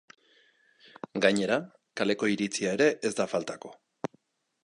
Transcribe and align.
Gainera, 1.25 1.57
kaleko 2.01 2.31
iritzia 2.37 2.73
ere 2.79 2.87
ez 3.11 3.15
da 3.21 3.31
faltako. 3.35 3.75